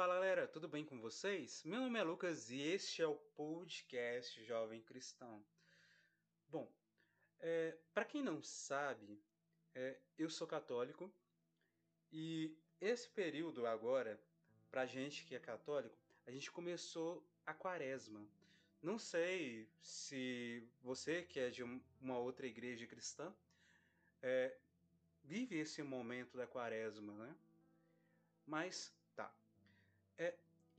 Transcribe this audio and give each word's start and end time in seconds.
Fala 0.00 0.14
galera, 0.14 0.48
tudo 0.48 0.66
bem 0.66 0.82
com 0.82 0.98
vocês? 0.98 1.62
Meu 1.62 1.78
nome 1.78 1.98
é 1.98 2.02
Lucas 2.02 2.50
e 2.50 2.58
este 2.58 3.02
é 3.02 3.06
o 3.06 3.16
podcast 3.36 4.42
Jovem 4.46 4.80
Cristão. 4.80 5.44
Bom, 6.48 6.72
é, 7.38 7.76
para 7.92 8.06
quem 8.06 8.22
não 8.22 8.42
sabe, 8.42 9.22
é, 9.74 9.98
eu 10.16 10.30
sou 10.30 10.46
católico 10.46 11.12
e 12.10 12.56
esse 12.80 13.10
período 13.10 13.66
agora, 13.66 14.18
para 14.70 14.86
gente 14.86 15.26
que 15.26 15.34
é 15.34 15.38
católico, 15.38 15.98
a 16.26 16.30
gente 16.30 16.50
começou 16.50 17.22
a 17.44 17.52
quaresma. 17.52 18.26
Não 18.82 18.98
sei 18.98 19.68
se 19.82 20.66
você 20.80 21.24
que 21.24 21.38
é 21.38 21.50
de 21.50 21.62
uma 21.62 22.16
outra 22.16 22.46
igreja 22.46 22.86
cristã 22.86 23.30
é, 24.22 24.56
vive 25.22 25.58
esse 25.58 25.82
momento 25.82 26.38
da 26.38 26.46
quaresma, 26.46 27.12
né? 27.12 27.36
Mas 28.46 28.98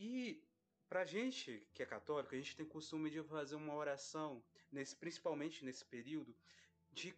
e 0.04 0.44
pra 0.90 1.06
gente 1.06 1.64
que 1.76 1.84
é 1.84 1.86
católico, 1.86 2.34
a 2.34 2.38
gente 2.38 2.56
tem 2.56 2.66
costume 2.66 3.08
de 3.12 3.22
fazer 3.22 3.56
uma 3.56 3.76
oração, 3.76 4.44
nesse, 4.72 4.96
principalmente 4.96 5.64
nesse 5.64 5.86
período, 5.86 6.36
de 6.92 7.14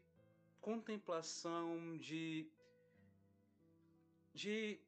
contemplação, 0.60 1.98
de, 1.98 2.46
de 4.34 4.82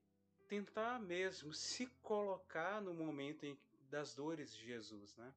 tentar 0.46 1.00
mesmo 1.00 1.54
se 1.54 1.88
colocar 2.04 2.82
no 2.82 2.94
momento 2.94 3.46
em, 3.46 3.58
das 3.90 4.14
dores 4.14 4.54
de 4.54 4.66
Jesus, 4.66 5.16
né? 5.16 5.34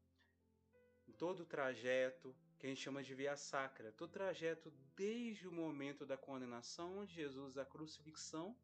Em 1.07 1.13
todo 1.13 1.41
o 1.45 1.47
trajeto, 1.47 2.35
que 2.59 2.67
a 2.67 2.69
gente 2.69 2.81
chama 2.81 3.05
de 3.05 3.15
via 3.15 3.37
sacra, 3.37 3.93
todo 3.93 4.09
o 4.09 4.13
trajeto 4.13 4.73
desde 4.97 5.47
o 5.47 5.53
momento 5.53 6.05
da 6.05 6.17
condenação 6.17 7.05
de 7.05 7.15
Jesus 7.15 7.57
à 7.57 7.65
crucifixão 7.65 8.57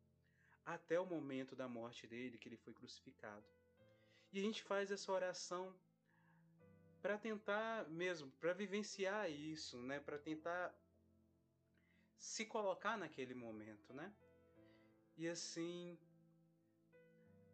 até 0.67 0.99
o 0.99 1.07
momento 1.07 1.55
da 1.55 1.69
morte 1.69 2.09
dele, 2.09 2.39
que 2.39 2.49
ele 2.49 2.57
foi 2.57 2.75
crucificado. 2.75 3.47
E 4.35 4.41
a 4.41 4.43
gente 4.43 4.65
faz 4.65 4.91
essa 4.91 5.13
oração 5.13 5.73
para 7.01 7.17
tentar 7.17 7.89
mesmo, 7.89 8.29
para 8.33 8.53
vivenciar 8.53 9.31
isso, 9.31 9.81
né? 9.81 10.01
Para 10.01 10.19
tentar 10.19 10.75
se 12.17 12.45
colocar 12.45 12.99
naquele 12.99 13.33
momento, 13.33 13.95
né? 13.95 14.13
E 15.17 15.29
assim 15.29 15.97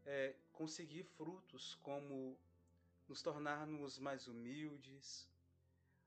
é, 0.06 0.34
conseguir 0.54 1.04
frutos 1.04 1.74
como 1.82 2.40
nos 3.06 3.20
tornarmos 3.20 3.98
mais 3.98 4.26
humildes, 4.26 5.28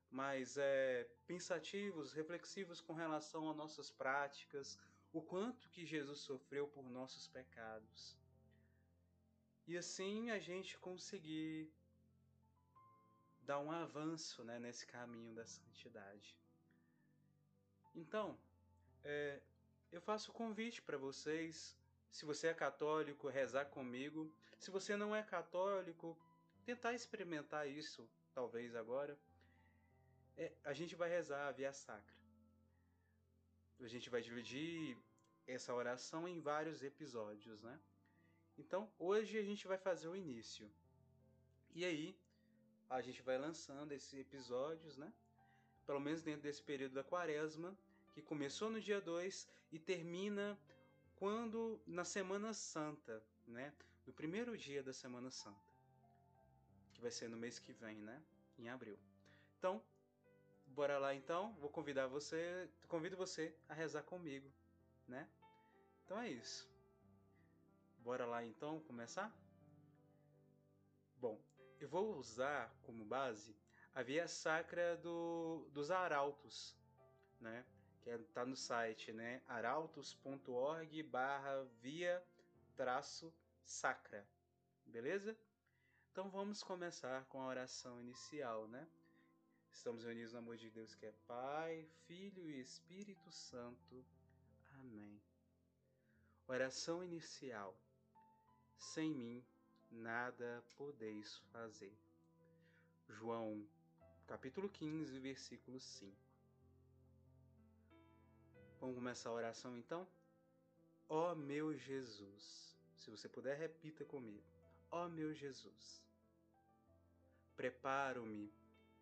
mais 0.09 0.57
é, 0.57 1.07
pensativos, 1.27 2.13
reflexivos 2.13 2.81
com 2.81 2.93
relação 2.93 3.47
a 3.47 3.53
nossas 3.53 3.91
práticas, 3.91 4.79
o 5.11 5.21
quanto 5.21 5.69
que 5.69 5.85
Jesus 5.85 6.21
sofreu 6.21 6.67
por 6.67 6.89
nossos 6.89 7.27
pecados. 7.27 8.22
E 9.65 9.77
assim 9.77 10.31
a 10.31 10.39
gente 10.39 10.77
conseguir 10.77 11.71
dar 13.41 13.59
um 13.59 13.71
avanço 13.71 14.43
né, 14.43 14.59
nesse 14.59 14.85
caminho 14.85 15.33
da 15.33 15.45
santidade. 15.45 16.37
Então, 17.95 18.37
é, 19.03 19.41
eu 19.91 20.01
faço 20.01 20.31
o 20.31 20.33
convite 20.33 20.81
para 20.81 20.97
vocês, 20.97 21.77
se 22.13 22.25
você 22.25 22.47
é 22.47 22.53
católico, 22.53 23.27
rezar 23.27 23.65
comigo. 23.65 24.31
Se 24.59 24.69
você 24.69 24.95
não 24.95 25.15
é 25.15 25.23
católico, 25.23 26.17
tentar 26.63 26.93
experimentar 26.93 27.67
isso, 27.67 28.07
talvez 28.33 28.75
agora. 28.75 29.17
É, 30.37 30.51
a 30.63 30.73
gente 30.73 30.95
vai 30.95 31.09
rezar 31.09 31.47
a 31.47 31.51
Via 31.51 31.73
Sacra. 31.73 32.13
A 33.81 33.87
gente 33.87 34.11
vai 34.11 34.21
dividir 34.21 34.95
essa 35.47 35.73
oração 35.73 36.27
em 36.27 36.39
vários 36.39 36.83
episódios, 36.83 37.61
né? 37.63 37.79
Então, 38.57 38.91
hoje 38.99 39.37
a 39.37 39.43
gente 39.43 39.67
vai 39.67 39.77
fazer 39.77 40.07
o 40.07 40.15
início. 40.15 40.69
E 41.73 41.83
aí, 41.83 42.15
a 42.89 43.01
gente 43.01 43.21
vai 43.21 43.37
lançando 43.37 43.91
esses 43.91 44.13
episódios, 44.13 44.97
né? 44.97 45.11
Pelo 45.85 45.99
menos 45.99 46.21
dentro 46.21 46.41
desse 46.41 46.61
período 46.61 46.93
da 46.93 47.03
quaresma, 47.03 47.75
que 48.13 48.21
começou 48.21 48.69
no 48.69 48.79
dia 48.79 49.01
2 49.01 49.47
e 49.71 49.79
termina 49.79 50.57
quando 51.15 51.81
na 51.85 52.03
Semana 52.03 52.53
Santa, 52.53 53.23
né? 53.47 53.73
No 54.05 54.13
primeiro 54.13 54.57
dia 54.57 54.83
da 54.83 54.93
Semana 54.93 55.31
Santa, 55.31 55.73
que 56.93 57.01
vai 57.01 57.11
ser 57.11 57.29
no 57.29 57.37
mês 57.37 57.59
que 57.59 57.73
vem, 57.73 57.97
né? 57.97 58.21
Em 58.57 58.69
abril. 58.69 58.97
Então, 59.57 59.81
Bora 60.73 60.97
lá 60.97 61.13
então, 61.13 61.53
vou 61.59 61.69
convidar 61.69 62.07
você, 62.07 62.67
convido 62.87 63.15
você 63.15 63.55
a 63.69 63.75
rezar 63.75 64.01
comigo, 64.01 64.51
né? 65.07 65.29
Então 66.03 66.19
é 66.19 66.29
isso. 66.29 66.67
Bora 68.03 68.25
lá 68.25 68.43
então 68.43 68.81
começar? 68.81 69.33
Bom, 71.15 71.41
eu 71.79 71.87
vou 71.87 72.17
usar 72.17 72.69
como 72.81 73.05
base 73.05 73.55
a 73.95 74.03
via 74.03 74.27
sacra 74.27 74.97
do, 74.97 75.69
dos 75.71 75.89
arautos, 75.89 76.75
né? 77.39 77.65
Que 78.01 78.09
está 78.09 78.41
é, 78.41 78.45
no 78.45 78.57
site, 78.57 79.13
né? 79.13 79.41
arautos.org 79.47 81.01
barra 81.03 81.63
via 81.79 82.21
traço 82.75 83.33
sacra, 83.63 84.27
beleza? 84.85 85.37
Então 86.11 86.29
vamos 86.29 86.61
começar 86.61 87.23
com 87.27 87.39
a 87.39 87.47
oração 87.47 88.01
inicial, 88.01 88.67
né? 88.67 88.85
Estamos 89.71 90.03
unidos 90.03 90.33
no 90.33 90.39
amor 90.39 90.57
de 90.57 90.69
Deus 90.69 90.93
que 90.93 91.05
é 91.05 91.13
Pai, 91.25 91.87
Filho 92.05 92.49
e 92.49 92.59
Espírito 92.59 93.31
Santo. 93.31 94.05
Amém. 94.73 95.21
Oração 96.45 97.01
inicial. 97.01 97.73
Sem 98.77 99.13
mim 99.13 99.43
nada 99.89 100.63
podeis 100.75 101.37
fazer. 101.51 101.95
João, 103.07 103.67
capítulo 104.27 104.69
15, 104.69 105.19
versículo 105.19 105.79
5. 105.79 106.15
Vamos 108.79 108.95
começar 108.95 109.29
a 109.29 109.33
oração 109.33 109.77
então? 109.77 110.07
Ó 111.07 111.31
oh, 111.31 111.35
meu 111.35 111.73
Jesus, 111.73 112.77
se 112.95 113.09
você 113.09 113.29
puder, 113.29 113.57
repita 113.57 114.03
comigo. 114.03 114.43
Ó 114.91 115.05
oh, 115.05 115.09
meu 115.09 115.33
Jesus, 115.33 116.03
preparo-me 117.55 118.51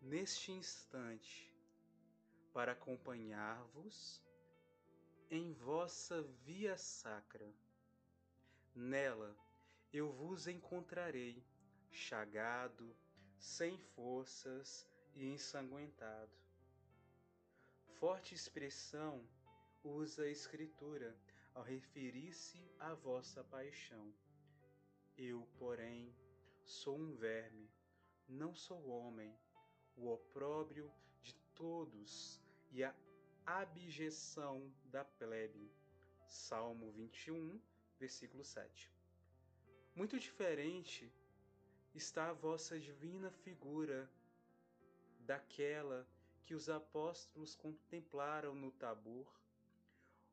neste 0.00 0.52
instante 0.52 1.52
para 2.52 2.72
acompanhar-vos 2.72 4.22
em 5.30 5.52
vossa 5.52 6.22
via 6.44 6.76
sacra. 6.76 7.52
Nela 8.74 9.36
eu 9.92 10.10
vos 10.10 10.46
encontrarei 10.46 11.44
chagado, 11.90 12.96
sem 13.38 13.76
forças 13.76 14.88
e 15.14 15.26
ensanguentado. 15.26 16.32
Forte 17.98 18.34
expressão 18.34 19.22
usa 19.84 20.22
a 20.22 20.30
Escritura 20.30 21.14
ao 21.54 21.62
referir-se 21.62 22.66
à 22.78 22.94
vossa 22.94 23.44
paixão. 23.44 24.14
Eu, 25.18 25.46
porém, 25.58 26.14
sou 26.64 26.96
um 26.98 27.14
verme, 27.14 27.70
não 28.26 28.54
sou 28.54 28.88
homem 28.88 29.36
o 29.94 30.08
opróbrio 30.08 30.90
de 31.20 31.34
todos 31.54 32.40
e 32.70 32.82
a 32.82 32.94
abjeção 33.44 34.72
da 34.84 35.04
plebe. 35.04 35.70
Salmo 36.26 36.90
21, 36.92 37.60
versículo 37.98 38.42
7. 38.42 39.01
Muito 39.94 40.18
diferente 40.18 41.12
está 41.94 42.30
a 42.30 42.32
vossa 42.32 42.78
divina 42.80 43.30
figura 43.30 44.10
daquela 45.20 46.08
que 46.42 46.54
os 46.54 46.70
apóstolos 46.70 47.54
contemplaram 47.54 48.54
no 48.54 48.70
Tabor, 48.72 49.30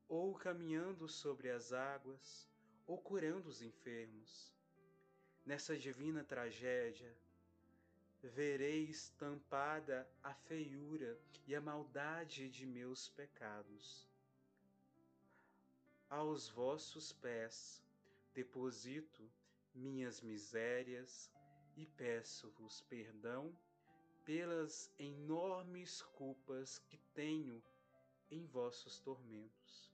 ou 0.08 0.34
caminhando 0.34 1.10
sobre 1.10 1.50
as 1.50 1.74
águas, 1.74 2.48
ou 2.88 2.98
curando 2.98 3.50
os 3.50 3.62
enfermos. 3.62 4.54
Nessa 5.46 5.78
divina 5.78 6.24
tragédia, 6.24 7.14
verei 8.24 8.86
estampada 8.86 10.10
a 10.24 10.34
feiura 10.34 11.20
e 11.46 11.54
a 11.54 11.60
maldade 11.60 12.50
de 12.50 12.66
meus 12.66 13.10
pecados. 13.10 14.08
Aos 16.10 16.48
vossos 16.48 17.12
pés 17.12 17.84
deposito 18.34 19.30
minhas 19.74 20.22
misérias 20.22 21.32
e 21.76 21.86
peço-vos 21.86 22.82
perdão 22.82 23.56
pelas 24.26 24.92
enormes 25.00 26.02
culpas 26.02 26.80
que 26.80 26.98
tenho 27.14 27.64
em 28.30 28.46
vossos 28.46 29.00
tormentos. 29.00 29.92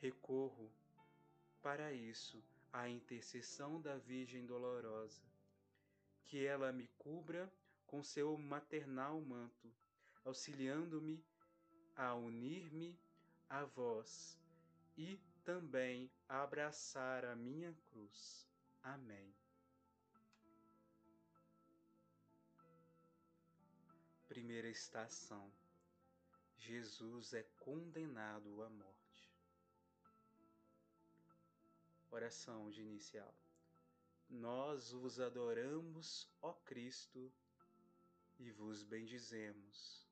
Recorro 0.00 0.72
para 1.62 1.92
isso 1.92 2.42
à 2.72 2.88
intercessão 2.88 3.80
da 3.80 3.96
Virgem 3.96 4.46
Dolorosa 4.46 5.22
que 6.28 6.44
ela 6.44 6.70
me 6.72 6.86
cubra 6.98 7.50
com 7.86 8.02
seu 8.02 8.36
maternal 8.36 9.18
manto, 9.20 9.72
auxiliando-me 10.24 11.24
a 11.96 12.14
unir-me 12.14 12.98
a 13.48 13.64
vós 13.64 14.38
e 14.96 15.18
também 15.48 16.12
abraçar 16.28 17.24
a 17.24 17.34
minha 17.34 17.72
cruz. 17.86 18.46
Amém. 18.82 19.34
Primeira 24.28 24.68
estação: 24.68 25.50
Jesus 26.58 27.32
é 27.32 27.44
condenado 27.60 28.62
à 28.62 28.68
morte. 28.68 29.32
Oração 32.10 32.68
de 32.68 32.82
inicial. 32.82 33.34
Nós 34.28 34.92
vos 34.92 35.18
adoramos, 35.18 36.30
ó 36.42 36.52
Cristo, 36.52 37.32
e 38.38 38.50
vos 38.50 38.82
bendizemos, 38.82 40.06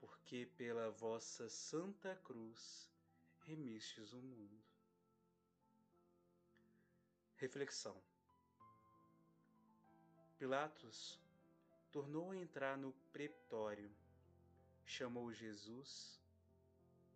porque 0.00 0.44
pela 0.56 0.90
vossa 0.90 1.48
santa 1.48 2.16
cruz 2.16 2.92
remistes 3.46 4.12
o 4.12 4.18
mundo. 4.18 4.58
Reflexão. 7.36 8.00
Pilatos 10.38 11.20
tornou 11.92 12.30
a 12.30 12.36
entrar 12.36 12.76
no 12.76 12.92
pretório, 13.12 13.90
chamou 14.84 15.32
Jesus 15.32 16.20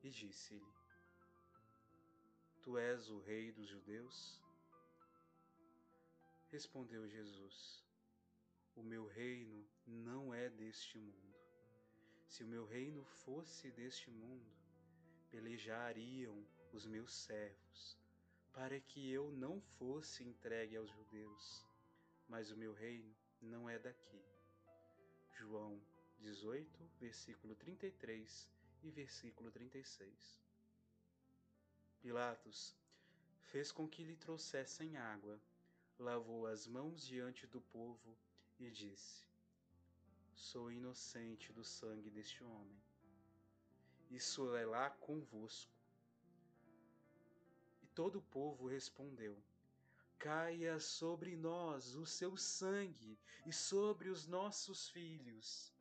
e 0.03 0.11
disse-lhe: 0.11 0.73
Tu 2.63 2.77
és 2.77 3.09
o 3.11 3.19
rei 3.21 3.51
dos 3.51 3.69
judeus? 3.69 4.41
Respondeu 6.51 7.09
Jesus: 7.09 7.85
O 8.77 8.83
meu 8.83 9.07
reino 9.07 9.67
não 9.87 10.35
é 10.35 10.49
deste 10.51 10.99
mundo. 10.99 11.35
Se 12.27 12.45
o 12.45 12.47
meu 12.47 12.67
reino 12.67 13.03
fosse 13.05 13.71
deste 13.71 14.11
mundo, 14.11 14.58
pelejariam 15.31 16.45
os 16.73 16.87
meus 16.87 17.13
servos, 17.13 17.97
para 18.53 18.81
que 18.81 19.11
eu 19.11 19.31
não 19.33 19.61
fosse 19.79 20.23
entregue 20.23 20.77
aos 20.77 20.91
judeus. 20.91 21.65
Mas 22.29 22.51
o 22.51 22.57
meu 22.57 22.73
reino 22.73 23.15
não 23.41 23.69
é 23.69 23.79
daqui. 23.79 24.23
João 25.33 25.81
18, 26.21 26.91
versículo 26.99 27.55
33 27.55 28.49
e 28.83 28.91
versículo 28.91 29.51
36. 29.51 30.41
Pilatos 32.01 32.77
fez 33.43 33.73
com 33.73 33.89
que 33.89 34.05
lhe 34.05 34.17
trouxessem 34.17 34.97
água, 34.97 35.41
lavou 35.99 36.47
as 36.47 36.67
mãos 36.67 37.07
diante 37.07 37.47
do 37.47 37.61
povo 37.61 38.17
e 38.59 38.71
disse: 38.71 39.25
Sou 40.35 40.71
inocente 40.71 41.53
do 41.53 41.65
sangue 41.65 42.11
deste 42.11 42.43
homem. 42.45 42.81
Isso 44.11 44.55
é 44.57 44.65
lá 44.65 44.91
convosco. 44.91 45.71
E 47.83 47.87
todo 47.89 48.19
o 48.19 48.23
povo 48.23 48.67
respondeu: 48.67 49.37
Caia 50.19 50.81
sobre 50.81 51.37
nós 51.37 51.95
o 51.95 52.07
seu 52.07 52.37
sangue 52.37 53.19
e 53.47 53.53
sobre 53.53 54.09
os 54.09 54.27
nossos 54.27 54.89
filhos. 54.89 55.73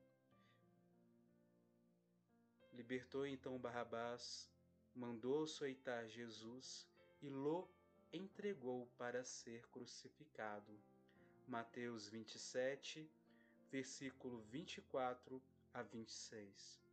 Libertou 2.73 3.25
então 3.25 3.57
Barrabás 3.57 4.49
mandou 4.93 5.43
açoitar 5.43 6.07
Jesus 6.07 6.87
e 7.21 7.29
lo 7.29 7.67
entregou 8.11 8.87
para 8.97 9.23
ser 9.23 9.67
crucificado. 9.67 10.77
Mateus 11.47 12.09
27, 12.09 13.09
versículo 13.71 14.41
24 14.41 15.41
a 15.73 15.81
26. 15.81 16.86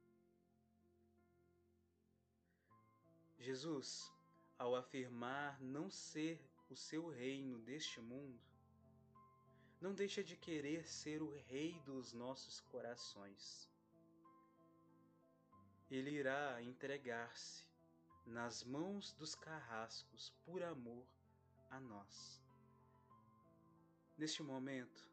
Jesus, 3.38 4.12
ao 4.58 4.75
afirmar 4.75 5.60
não 5.60 5.90
ser 5.90 6.40
o 6.70 6.76
seu 6.76 7.08
reino 7.08 7.58
deste 7.58 8.00
mundo, 8.00 8.40
não 9.81 9.94
deixa 9.94 10.25
de 10.25 10.36
querer 10.36 10.88
ser 10.88 11.22
o 11.22 11.31
rei 11.31 11.78
dos 11.81 12.12
nossos 12.12 12.60
corações. 12.60 13.69
Ele 15.90 16.10
irá 16.10 16.62
entregar-se 16.62 17.69
nas 18.25 18.64
mãos 18.64 19.12
dos 19.12 19.34
carrascos 19.34 20.31
por 20.44 20.62
amor 20.62 21.06
a 21.70 21.78
nós. 21.78 22.42
Neste 24.16 24.42
momento 24.42 25.10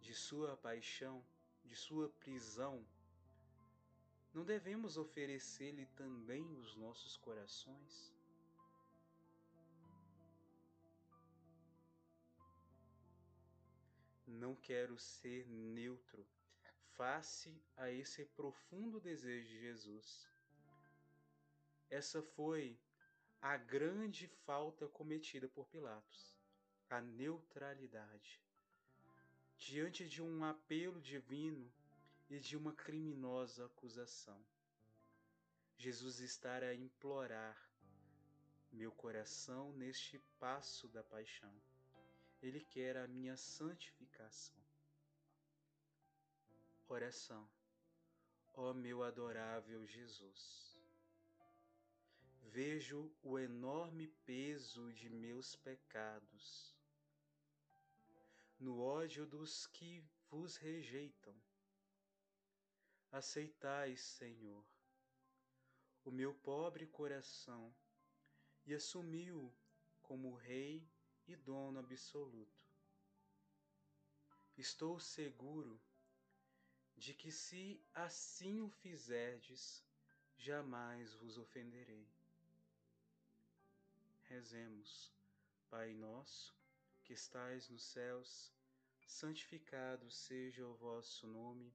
de 0.00 0.14
sua 0.14 0.56
paixão, 0.56 1.24
de 1.64 1.74
sua 1.74 2.08
prisão, 2.08 2.86
não 4.36 4.44
devemos 4.44 4.96
oferecer-lhe 4.96 5.86
também 5.96 6.44
os 6.58 6.76
nossos 6.76 7.16
corações? 7.16 8.14
Não 14.26 14.54
quero 14.54 14.96
ser 14.98 15.48
neutro 15.48 16.24
face 16.96 17.60
a 17.76 17.90
esse 17.90 18.24
profundo 18.24 19.00
desejo 19.00 19.48
de 19.48 19.58
Jesus 19.58 20.36
essa 21.88 22.20
foi 22.20 22.76
a 23.40 23.56
grande 23.56 24.26
falta 24.44 24.88
cometida 24.88 25.48
por 25.48 25.68
Pilatos, 25.68 26.36
a 26.90 27.00
neutralidade. 27.00 28.42
Diante 29.56 30.08
de 30.08 30.20
um 30.20 30.44
apelo 30.44 31.00
divino 31.00 31.72
e 32.28 32.38
de 32.38 32.56
uma 32.56 32.72
criminosa 32.72 33.66
acusação, 33.66 34.44
Jesus 35.76 36.20
está 36.20 36.56
a 36.58 36.74
implorar 36.74 37.56
meu 38.72 38.90
coração 38.92 39.72
neste 39.72 40.18
passo 40.38 40.88
da 40.88 41.02
paixão. 41.02 41.54
Ele 42.42 42.60
quer 42.60 42.96
a 42.96 43.06
minha 43.06 43.36
santificação. 43.36 44.56
Oração. 46.88 47.48
Ó 48.54 48.72
meu 48.72 49.02
adorável 49.02 49.86
Jesus 49.86 50.76
vejo 52.56 53.12
o 53.22 53.38
enorme 53.38 54.08
peso 54.24 54.90
de 54.94 55.10
meus 55.10 55.54
pecados, 55.56 56.74
no 58.58 58.80
ódio 58.80 59.26
dos 59.26 59.66
que 59.66 60.02
vos 60.30 60.56
rejeitam. 60.56 61.34
Aceitai, 63.12 63.96
Senhor, 63.96 64.64
o 66.04 66.10
meu 66.10 66.34
pobre 66.34 66.86
coração 66.86 67.74
e 68.64 68.74
assumi-o 68.74 69.52
como 70.02 70.34
Rei 70.34 70.88
e 71.26 71.34
Dono 71.36 71.78
absoluto. 71.78 72.66
Estou 74.56 74.98
seguro 74.98 75.80
de 76.96 77.12
que, 77.12 77.30
se 77.30 77.80
assim 77.94 78.60
o 78.60 78.68
fizerdes, 78.68 79.84
jamais 80.36 81.12
vos 81.14 81.36
ofenderei. 81.36 82.08
Rezemos. 84.22 85.14
Pai 85.68 85.92
nosso, 85.94 86.54
que 87.02 87.12
estais 87.12 87.68
nos 87.68 87.82
céus, 87.82 88.52
santificado 89.04 90.10
seja 90.10 90.66
o 90.66 90.74
vosso 90.74 91.26
nome. 91.26 91.74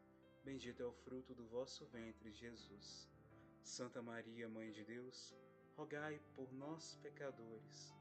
bendito 0.43 0.81
é 0.81 0.85
o 0.85 0.93
fruto 0.93 1.33
do 1.33 1.45
vosso 1.47 1.85
ventre, 1.87 2.31
Jesus. 2.31 3.09
Santa 3.63 4.01
Maria, 4.01 4.49
Mãe 4.49 4.71
de 4.71 4.83
Deus, 4.83 5.35
rogai 5.75 6.19
por 6.35 6.51
nós, 6.53 6.95
pecadores, 7.01 7.93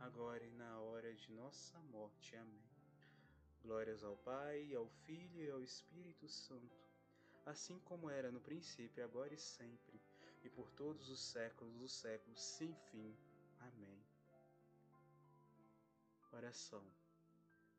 agora 0.00 0.44
e 0.44 0.50
na 0.52 0.80
hora 0.80 1.14
de 1.14 1.30
nossa 1.32 1.78
morte. 1.90 2.34
Amém. 2.36 2.64
Glórias 3.62 4.02
ao 4.02 4.16
Pai, 4.16 4.74
ao 4.74 4.88
Filho 5.04 5.44
e 5.44 5.50
ao 5.50 5.62
Espírito 5.62 6.28
Santo, 6.28 6.82
assim 7.46 7.78
como 7.80 8.10
era 8.10 8.30
no 8.32 8.40
princípio, 8.40 9.04
agora 9.04 9.32
e 9.32 9.38
sempre, 9.38 10.00
e 10.42 10.48
por 10.48 10.70
todos 10.70 11.08
os 11.08 11.20
séculos 11.20 11.74
dos 11.74 11.92
séculos, 11.92 12.42
sem 12.42 12.74
fim. 12.90 13.16
Amém. 13.60 14.02
Oração. 16.32 16.84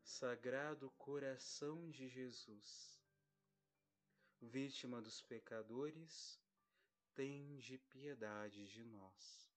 Sagrado 0.04 0.90
coração 0.92 1.90
de 1.90 2.08
Jesus, 2.08 3.03
vítima 4.44 5.02
dos 5.02 5.22
pecadores, 5.22 6.40
tende 7.14 7.78
piedade 7.78 8.68
de 8.68 8.84
nós. 8.84 9.52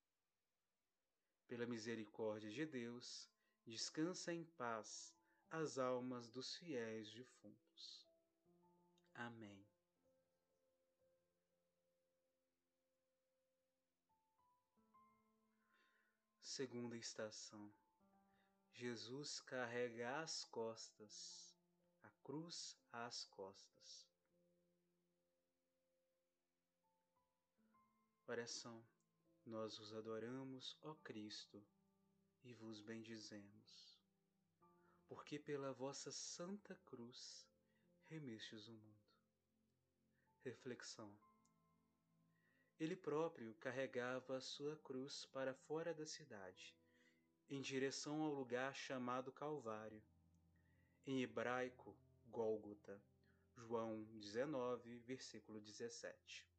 Pela 1.47 1.67
misericórdia 1.67 2.51
de 2.51 2.65
Deus, 2.67 3.29
descansa 3.65 4.33
em 4.33 4.45
paz 4.45 5.15
as 5.51 5.79
almas 5.79 6.31
dos 6.31 6.57
fiéis 6.57 7.13
defuntos. 7.13 8.07
Amém. 9.15 9.67
Segunda 16.41 16.97
estação. 16.97 17.71
Jesus 18.73 19.41
carrega 19.41 20.21
às 20.21 20.45
costas, 20.45 21.55
a 22.03 22.11
cruz 22.23 22.77
às 22.93 23.25
costas. 23.27 24.06
Oração. 28.29 28.85
Nós 29.45 29.79
vos 29.79 29.93
adoramos, 29.95 30.77
ó 30.83 30.95
Cristo, 30.97 31.65
e 32.43 32.53
vos 32.55 32.81
bendizemos, 32.81 34.01
porque 35.07 35.39
pela 35.39 35.73
vossa 35.73 36.11
santa 36.11 36.75
cruz 36.87 37.47
remestes 38.07 38.67
o 38.67 38.73
mundo. 38.73 39.07
Reflexão. 40.43 41.17
Ele 42.81 42.97
próprio 42.97 43.55
carregava 43.55 44.37
a 44.37 44.41
sua 44.41 44.77
cruz 44.79 45.25
para 45.27 45.55
fora 45.55 45.95
da 45.95 46.05
cidade, 46.05 46.77
em 47.49 47.61
direção 47.61 48.23
ao 48.23 48.35
lugar 48.35 48.75
chamado 48.75 49.31
Calvário. 49.31 50.03
Em 51.07 51.23
hebraico, 51.23 51.97
Gólgota. 52.27 53.01
João 53.57 54.03
19, 54.03 54.99
versículo 54.99 55.61
17. 55.61 56.56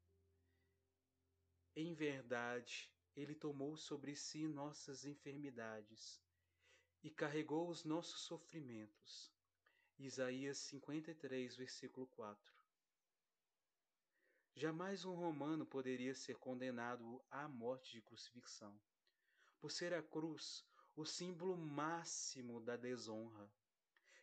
Em 1.79 1.93
verdade, 1.93 2.91
ele 3.15 3.35
tomou 3.35 3.77
sobre 3.77 4.15
si 4.15 4.47
nossas 4.47 5.05
enfermidades 5.05 6.19
e 7.03 7.11
carregou 7.11 7.69
os 7.69 7.83
nossos 7.83 8.21
sofrimentos. 8.21 9.31
Isaías 9.99 10.57
53, 10.57 11.55
versículo 11.55 12.07
4. 12.07 12.41
Jamais 14.55 15.05
um 15.05 15.13
romano 15.13 15.67
poderia 15.67 16.15
ser 16.15 16.37
condenado 16.37 17.23
à 17.29 17.47
morte 17.47 17.91
de 17.91 18.01
crucifixão, 18.01 18.75
por 19.59 19.69
ser 19.69 19.93
a 19.93 20.01
cruz 20.01 20.65
o 20.95 21.05
símbolo 21.05 21.55
máximo 21.55 22.59
da 22.59 22.75
desonra, 22.75 23.47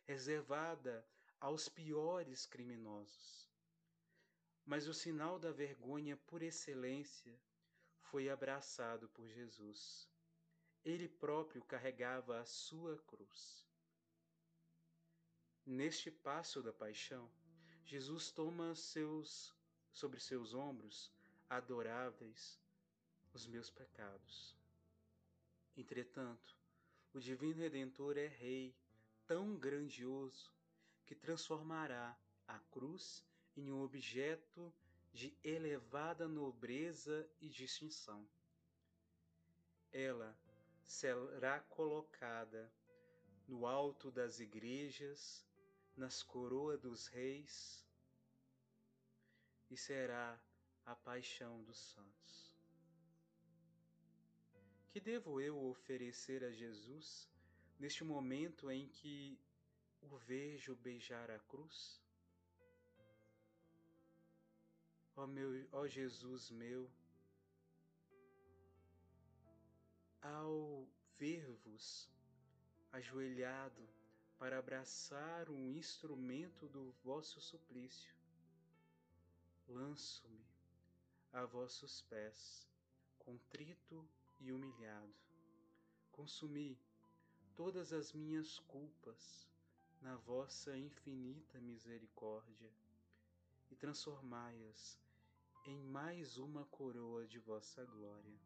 reservada 0.03 1.07
aos 1.39 1.69
piores 1.69 2.45
criminosos. 2.45 3.44
Mas 4.65 4.87
o 4.87 4.93
sinal 4.93 5.37
da 5.37 5.51
vergonha 5.51 6.17
por 6.17 6.41
excelência 6.41 7.39
foi 8.01 8.29
abraçado 8.29 9.07
por 9.09 9.27
Jesus. 9.27 10.09
Ele 10.83 11.07
próprio 11.07 11.63
carregava 11.63 12.39
a 12.39 12.45
sua 12.45 12.97
cruz. 13.03 13.65
Neste 15.65 16.09
passo 16.09 16.61
da 16.61 16.73
paixão, 16.73 17.29
Jesus 17.85 18.31
toma 18.31 18.75
seus 18.75 19.53
sobre 19.91 20.19
seus 20.19 20.53
ombros 20.53 21.11
adoráveis 21.49 22.59
os 23.33 23.45
meus 23.45 23.69
pecados. 23.69 24.55
Entretanto, 25.77 26.55
o 27.13 27.19
Divino 27.19 27.61
Redentor 27.61 28.17
é 28.17 28.27
Rei 28.27 28.75
tão 29.27 29.57
grandioso 29.57 30.53
que 31.05 31.15
transformará 31.15 32.17
a 32.47 32.59
cruz 32.71 33.23
em 33.55 33.71
um 33.71 33.81
objeto 33.81 34.73
de 35.13 35.37
elevada 35.43 36.27
nobreza 36.27 37.27
e 37.39 37.47
distinção. 37.47 38.27
Ela 39.91 40.37
será 40.83 41.59
colocada 41.61 42.71
no 43.47 43.65
alto 43.65 44.11
das 44.11 44.39
igrejas, 44.39 45.45
nas 45.95 46.21
coroas 46.21 46.79
dos 46.79 47.07
reis 47.07 47.85
e 49.69 49.77
será 49.77 50.39
a 50.85 50.95
paixão 50.95 51.63
dos 51.63 51.77
santos. 51.77 52.55
Que 54.89 54.99
devo 54.99 55.41
eu 55.41 55.57
oferecer 55.65 56.43
a 56.43 56.51
Jesus 56.51 57.29
neste 57.79 58.03
momento 58.03 58.69
em 58.69 58.87
que 58.87 59.39
o 60.01 60.17
vejo 60.17 60.75
beijar 60.75 61.31
a 61.31 61.39
cruz? 61.39 62.04
Ó 65.17 65.25
meu, 65.25 65.67
ó 65.71 65.87
Jesus 65.87 66.51
meu, 66.51 66.91
ao 70.21 70.85
ver-vos 71.17 72.09
ajoelhado 72.91 73.87
para 74.37 74.59
abraçar 74.59 75.49
um 75.49 75.71
instrumento 75.71 76.67
do 76.67 76.91
vosso 77.03 77.39
suplício, 77.39 78.13
lanço-me 79.67 80.45
a 81.31 81.45
vossos 81.45 82.01
pés, 82.03 82.67
contrito 83.17 84.05
e 84.41 84.51
humilhado. 84.51 85.15
Consumi 86.11 86.77
todas 87.55 87.93
as 87.93 88.11
minhas 88.11 88.59
culpas 88.59 89.47
na 90.01 90.17
vossa 90.17 90.77
infinita 90.77 91.59
misericórdia 91.61 92.71
e 93.71 93.75
transformai-as 93.75 95.04
em 95.65 95.81
mais 95.81 96.37
uma 96.37 96.63
coroa 96.65 97.25
de 97.25 97.39
vossa 97.39 97.83
glória. 97.85 98.39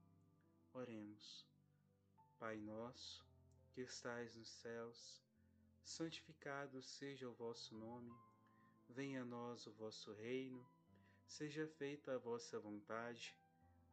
Oremos. 0.73 1.45
Pai 2.37 2.57
nosso, 2.57 3.25
que 3.71 3.81
estais 3.81 4.35
nos 4.35 4.49
céus, 4.49 5.21
santificado 5.83 6.81
seja 6.81 7.27
o 7.29 7.33
vosso 7.33 7.75
nome, 7.75 8.13
venha 8.87 9.23
a 9.23 9.25
nós 9.25 9.67
o 9.67 9.73
vosso 9.73 10.13
reino 10.13 10.65
Seja 11.29 11.67
feita 11.67 12.15
a 12.15 12.17
vossa 12.17 12.59
vontade, 12.59 13.37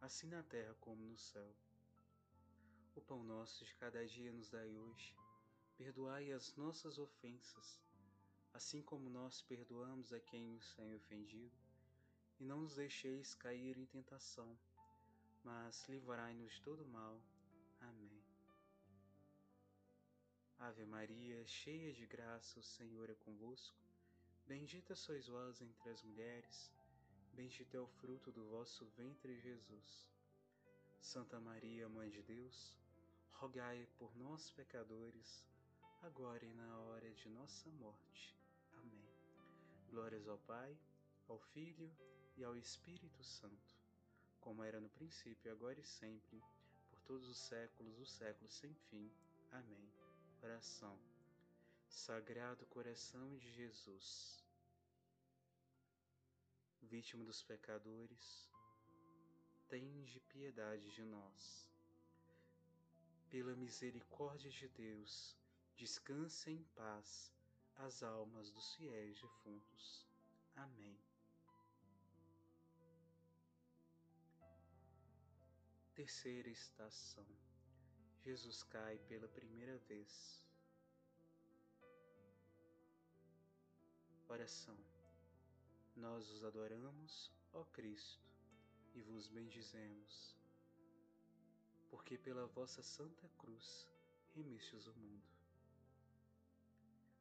assim 0.01 0.27
na 0.27 0.43
terra 0.43 0.75
como 0.81 1.05
no 1.05 1.19
céu. 1.19 1.55
O 2.95 3.01
pão 3.03 3.23
nosso 3.23 3.63
de 3.63 3.75
cada 3.75 4.07
dia 4.07 4.33
nos 4.33 4.49
dai 4.49 4.75
hoje. 4.75 5.15
Perdoai 5.77 6.33
as 6.33 6.57
nossas 6.57 6.99
ofensas, 6.99 7.79
assim 8.55 8.81
como 8.81 9.11
nós 9.11 9.43
perdoamos 9.43 10.15
a 10.15 10.19
quem 10.19 10.47
nos 10.47 10.73
tem 10.75 10.95
ofendido. 10.95 11.66
E 12.39 12.45
não 12.45 12.63
nos 12.63 12.77
deixeis 12.77 13.35
cair 13.35 13.77
em 13.79 13.87
tentação, 13.87 14.59
mas 15.43 15.89
livrai-nos 15.89 16.53
de 16.53 16.61
todo 16.63 16.85
mal. 16.87 17.21
Amém. 17.81 18.23
Ave 20.59 20.85
Maria, 20.87 21.47
cheia 21.47 21.93
de 21.93 22.07
graça, 22.07 22.61
o 22.61 22.63
Senhor 22.63 23.11
é 23.11 23.15
convosco. 23.15 23.77
Bendita 24.47 24.95
sois 24.95 25.27
vós 25.27 25.61
entre 25.61 25.91
as 25.91 26.03
mulheres 26.03 26.71
Bendito 27.37 27.77
é 27.77 27.81
o 27.81 27.87
fruto 27.87 28.33
do 28.33 28.47
vosso 28.47 28.87
ventre, 28.97 29.39
Jesus. 29.39 30.09
Santa 30.99 31.39
Maria, 31.39 31.87
Mãe 31.87 32.09
de 32.09 32.23
Deus, 32.23 32.75
rogai 33.33 33.87
por 33.99 34.17
nós, 34.17 34.51
pecadores, 34.53 35.45
agora 36.01 36.43
e 36.47 36.55
na 36.55 36.79
hora 36.79 37.13
de 37.13 37.29
nossa 37.29 37.71
morte. 37.73 38.35
Amém. 38.73 39.05
Glórias 39.91 40.27
ao 40.27 40.39
Pai, 40.39 40.75
ao 41.29 41.39
Filho 41.39 41.95
e 42.37 42.45
ao 42.45 42.57
Espírito 42.57 43.23
Santo, 43.23 43.75
como 44.41 44.63
era 44.63 44.81
no 44.81 44.89
princípio, 44.91 45.51
agora 45.51 45.79
e 45.81 45.85
sempre, 45.85 46.43
por 46.91 47.01
todos 47.01 47.29
os 47.29 47.39
séculos, 47.39 47.99
os 47.99 48.13
séculos 48.13 48.53
sem 48.55 48.75
fim. 48.75 49.11
Amém. 49.53 49.89
Oração. 50.43 50.99
Sagrado 51.89 52.67
coração 52.67 53.37
de 53.37 53.51
Jesus 53.53 54.47
vítima 56.87 57.25
dos 57.25 57.43
pecadores, 57.43 58.49
tende 59.69 60.21
piedade 60.21 60.91
de 60.93 61.05
nós. 61.05 61.67
Pela 63.29 63.55
misericórdia 63.57 64.51
de 64.51 64.69
Deus, 64.69 65.37
descanse 65.75 66.51
em 66.51 66.63
paz 66.75 67.33
as 67.77 68.03
almas 68.03 68.51
dos 68.51 68.75
fiéis 68.77 69.21
defuntos. 69.21 70.07
Amém. 70.55 70.97
Terceira 75.97 76.49
estação. 76.49 77.27
Jesus 78.25 78.63
cai 78.65 78.99
pela 79.09 79.27
primeira 79.27 79.77
vez. 79.89 80.45
Oração 84.29 84.77
nós 85.97 86.29
os 86.31 86.45
adoramos, 86.45 87.33
ó 87.55 87.65
Cristo, 87.65 88.23
e 88.95 89.01
vos 89.01 89.29
bendizemos, 89.29 90.37
porque 91.89 92.19
pela 92.19 92.47
vossa 92.49 92.83
santa 92.83 93.27
cruz 93.39 93.89
remistes 94.35 94.87
o 94.87 94.93
mundo. 94.95 95.27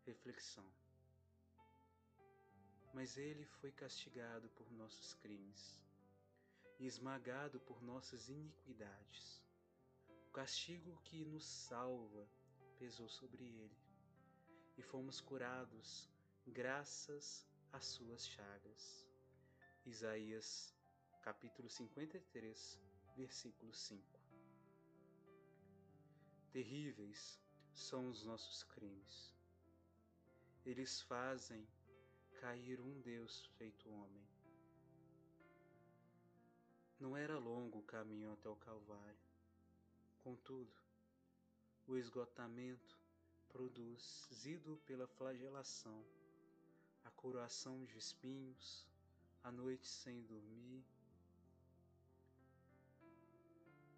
Reflexão. 0.06 0.70
Mas 2.94 3.18
ele 3.18 3.46
foi 3.46 3.72
castigado 3.72 4.50
por 4.50 4.70
nossos 4.74 5.14
crimes 5.14 5.85
e 6.80 6.86
esmagado 6.86 7.60
por 7.60 7.82
nossas 7.82 8.30
iniquidades. 8.30 9.42
O 10.28 10.32
castigo 10.32 11.00
que 11.04 11.24
nos 11.26 11.46
salva 11.46 12.28
pesou 12.78 13.08
sobre 13.08 13.44
ele, 13.44 13.78
e 14.78 14.82
fomos 14.82 15.22
curados 15.22 16.10
graças 16.46 17.48
às 17.72 17.86
suas 17.86 18.28
chagas. 18.28 19.06
Isaías 19.86 20.76
capítulo 21.22 21.70
53, 21.70 22.80
versículo 23.16 23.74
5. 23.74 24.20
Terríveis 26.52 27.40
são 27.74 28.10
os 28.10 28.24
nossos 28.24 28.64
crimes. 28.64 29.34
Eles 30.66 31.02
fazem 31.02 31.68
cair 32.40 32.80
um 32.80 33.02
Deus 33.02 33.46
feito 33.58 33.90
homem. 33.90 34.28
Não 37.00 37.16
era 37.16 37.38
longo 37.38 37.80
o 37.80 37.84
caminho 37.84 38.32
até 38.32 38.50
o 38.50 38.56
Calvário. 38.56 39.20
Contudo, 40.20 40.76
o 41.88 41.98
esgotamento 41.98 42.98
produzido 43.50 44.82
pela 44.86 45.08
flagelação, 45.08 46.04
a 47.04 47.12
coroação 47.12 47.86
de 47.86 47.98
espinhos, 47.98 48.88
a 49.44 49.52
noite 49.52 49.88
sem 49.88 50.24
dormir, 50.24 50.84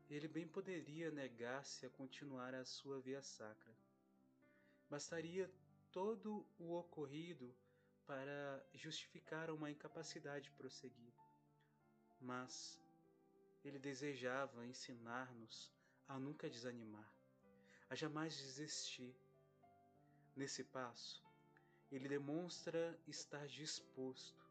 ele 0.10 0.27
bem 0.27 0.48
poderia 0.48 1.12
negar-se 1.12 1.86
a 1.86 1.89
continuar 1.89 2.54
a 2.54 2.63
sua 2.63 3.00
via 3.00 3.22
sacra. 3.22 3.74
Bastaria 4.89 5.51
todo 5.92 6.46
o 6.58 6.74
ocorrido 6.74 7.54
para 8.06 8.66
justificar 8.74 9.50
uma 9.50 9.70
incapacidade 9.70 10.46
de 10.46 10.51
prosseguir. 10.51 11.13
Mas 12.22 12.82
ele 13.68 13.80
desejava 13.80 14.66
ensinar-nos 14.66 15.72
a 16.08 16.18
nunca 16.18 16.50
desanimar, 16.50 17.12
a 17.90 17.96
jamais 17.96 18.36
desistir. 18.36 19.16
Nesse 20.36 20.64
passo, 20.64 21.26
ele 21.92 22.08
demonstra 22.08 23.00
estar 23.08 23.48
disposto 23.48 24.46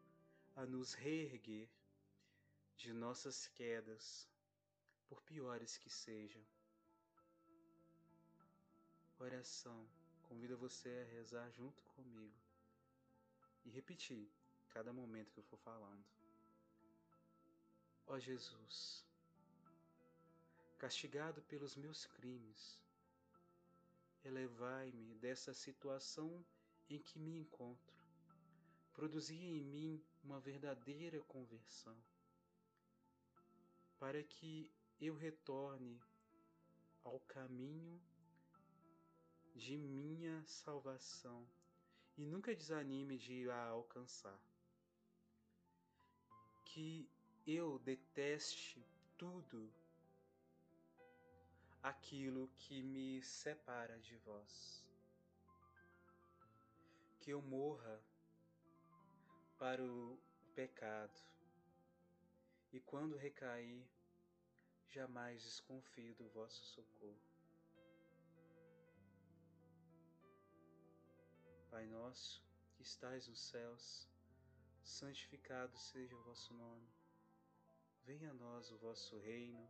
a 0.55 0.65
nos 0.65 0.93
reerguer 0.93 1.69
de 2.75 2.91
nossas 2.93 3.47
quedas, 3.47 4.27
por 5.07 5.21
piores 5.21 5.77
que 5.77 5.89
sejam. 5.89 6.43
Oração, 9.17 9.87
convido 10.23 10.57
você 10.57 10.89
a 10.89 11.15
rezar 11.15 11.49
junto 11.51 11.81
comigo 11.95 12.35
e 13.63 13.69
repetir 13.69 14.29
cada 14.69 14.91
momento 14.91 15.31
que 15.31 15.39
eu 15.39 15.43
for 15.43 15.57
falando. 15.59 16.05
Ó 18.05 18.19
Jesus, 18.19 19.06
castigado 20.77 21.41
pelos 21.43 21.75
meus 21.75 22.05
crimes, 22.05 22.79
elevai-me 24.23 25.15
dessa 25.15 25.53
situação 25.53 26.45
em 26.89 26.99
que 26.99 27.19
me 27.19 27.37
encontro, 27.39 27.95
produzi 28.93 29.35
em 29.35 29.63
mim 29.63 30.03
uma 30.23 30.39
verdadeira 30.39 31.19
conversão, 31.23 31.97
para 33.97 34.23
que 34.23 34.71
eu 35.01 35.15
retorne 35.15 35.99
ao 37.03 37.19
caminho 37.21 38.01
de 39.55 39.77
minha 39.77 40.43
salvação 40.45 41.47
e 42.15 42.25
nunca 42.25 42.55
desanime 42.55 43.17
de 43.17 43.49
a 43.49 43.67
alcançar. 43.67 44.39
Que 46.65 47.09
eu 47.45 47.79
deteste 47.79 48.85
tudo 49.17 49.71
aquilo 51.87 52.49
que 52.57 52.83
me 52.83 53.21
separa 53.23 53.97
de 53.99 54.15
vós. 54.17 54.85
Que 57.21 57.31
eu 57.31 57.41
morra 57.41 58.03
para 59.57 59.81
o 59.83 60.19
pecado 60.53 61.19
e 62.73 62.79
quando 62.81 63.15
recair, 63.15 63.87
jamais 64.89 65.41
desconfio 65.41 66.13
do 66.15 66.27
vosso 66.29 66.63
socorro. 66.65 67.21
Pai 71.69 71.85
nosso, 71.87 72.43
que 72.73 72.81
estais 72.81 73.27
nos 73.27 73.39
céus, 73.39 74.07
santificado 74.83 75.77
seja 75.77 76.15
o 76.15 76.23
vosso 76.23 76.53
nome. 76.53 76.89
Venha 78.03 78.31
a 78.31 78.33
nós 78.33 78.71
o 78.71 78.77
vosso 78.77 79.17
reino, 79.19 79.69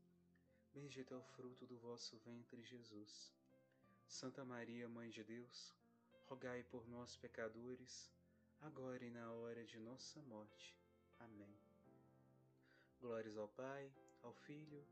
bendito 0.73 1.13
é 1.13 1.17
o 1.17 1.23
fruto 1.23 1.65
do 1.65 1.77
vosso 1.77 2.17
ventre, 2.19 2.63
Jesus. 2.63 3.31
Santa 4.07 4.43
Maria, 4.43 4.87
Mãe 4.89 5.09
de 5.09 5.23
Deus, 5.23 5.73
rogai 6.27 6.63
por 6.63 6.87
nós, 6.87 7.15
pecadores, 7.17 8.11
agora 8.61 9.03
e 9.05 9.09
na 9.09 9.31
hora 9.31 9.63
de 9.65 9.79
nossa 9.79 10.21
morte. 10.23 10.75
Amém. 11.19 11.55
Glórias 12.99 13.37
ao 13.37 13.47
Pai, 13.47 13.91
ao 14.21 14.33
Filho 14.33 14.85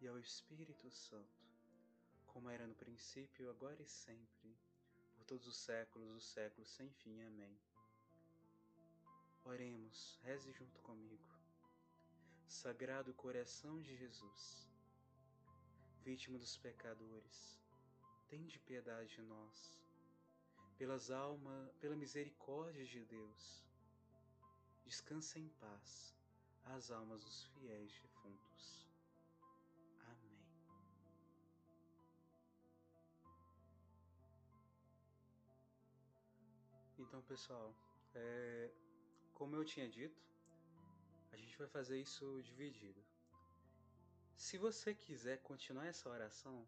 e 0.00 0.08
ao 0.08 0.18
Espírito 0.18 0.90
Santo 0.90 1.42
como 2.32 2.48
era 2.48 2.66
no 2.66 2.74
princípio, 2.74 3.50
agora 3.50 3.82
e 3.82 3.86
sempre, 3.86 4.56
por 5.14 5.24
todos 5.24 5.46
os 5.46 5.56
séculos 5.56 6.08
dos 6.08 6.24
séculos 6.24 6.68
sem 6.70 6.90
fim. 6.90 7.22
Amém. 7.22 7.54
Oremos, 9.44 10.18
reze 10.22 10.50
junto 10.52 10.80
comigo. 10.80 11.22
Sagrado 12.46 13.12
coração 13.14 13.80
de 13.82 13.94
Jesus, 13.96 14.66
vítima 16.02 16.36
dos 16.38 16.56
pecadores, 16.56 17.58
tende 18.28 18.58
piedade 18.58 19.14
de 19.14 19.22
nós. 19.22 19.80
Pelas 20.76 21.10
almas, 21.10 21.70
pela 21.80 21.94
misericórdia 21.94 22.84
de 22.84 23.04
Deus, 23.04 23.64
descansa 24.84 25.38
em 25.38 25.48
paz 25.60 26.16
as 26.64 26.90
almas 26.90 27.22
dos 27.24 27.44
fiéis 27.52 27.92
defuntos. 28.00 28.88
Amém. 30.00 30.40
Então, 36.98 37.22
pessoal, 37.22 37.74
é, 38.14 38.70
como 39.34 39.54
eu 39.54 39.64
tinha 39.64 39.88
dito, 39.88 40.20
a 41.30 41.36
gente 41.36 41.56
vai 41.56 41.68
fazer 41.68 42.00
isso 42.00 42.42
dividido. 42.42 43.11
Se 44.44 44.58
você 44.58 44.92
quiser 44.92 45.38
continuar 45.38 45.86
essa 45.86 46.08
oração, 46.08 46.66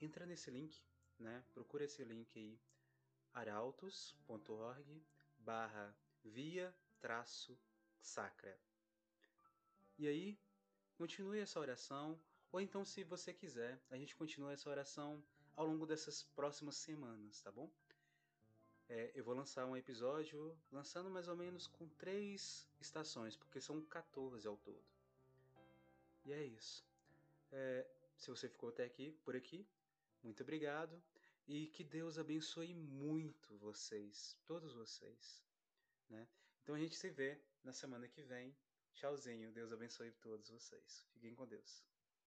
entra 0.00 0.24
nesse 0.24 0.48
link, 0.48 0.80
né? 1.18 1.42
Procura 1.52 1.84
esse 1.84 2.04
link 2.04 2.38
aí, 2.38 2.56
arautos.org 3.34 5.02
barra 5.40 5.92
via 6.22 6.72
traço 7.00 7.58
sacra. 8.00 8.56
E 9.98 10.06
aí, 10.06 10.38
continue 10.94 11.40
essa 11.40 11.58
oração, 11.58 12.16
ou 12.52 12.60
então 12.60 12.84
se 12.84 13.02
você 13.02 13.34
quiser, 13.34 13.80
a 13.90 13.96
gente 13.96 14.14
continua 14.14 14.52
essa 14.52 14.70
oração 14.70 15.20
ao 15.56 15.66
longo 15.66 15.86
dessas 15.86 16.22
próximas 16.22 16.76
semanas, 16.76 17.42
tá 17.42 17.50
bom? 17.50 17.68
é, 18.88 19.10
eu 19.16 19.24
vou 19.24 19.34
lançar 19.34 19.66
um 19.66 19.76
episódio 19.76 20.56
lançando 20.70 21.10
mais 21.10 21.26
ou 21.26 21.34
menos 21.34 21.66
com 21.66 21.88
três 21.88 22.68
estações, 22.80 23.36
porque 23.36 23.60
são 23.60 23.84
14 23.86 24.46
ao 24.46 24.56
todo. 24.56 24.84
E 26.24 26.32
é 26.32 26.44
isso. 26.44 26.89
É, 27.52 27.86
se 28.16 28.28
você 28.28 28.48
ficou 28.48 28.68
até 28.68 28.84
aqui, 28.84 29.12
por 29.24 29.34
aqui, 29.34 29.66
muito 30.22 30.42
obrigado 30.42 31.02
e 31.46 31.66
que 31.68 31.82
Deus 31.82 32.18
abençoe 32.18 32.74
muito 32.74 33.56
vocês, 33.58 34.36
todos 34.46 34.74
vocês. 34.74 35.42
Né? 36.08 36.28
Então 36.62 36.74
a 36.74 36.78
gente 36.78 36.96
se 36.96 37.10
vê 37.10 37.40
na 37.64 37.72
semana 37.72 38.06
que 38.08 38.22
vem. 38.22 38.56
Tchauzinho, 38.94 39.52
Deus 39.52 39.72
abençoe 39.72 40.12
todos 40.12 40.50
vocês. 40.50 41.06
Fiquem 41.12 41.34
com 41.34 41.46
Deus. 41.46 41.89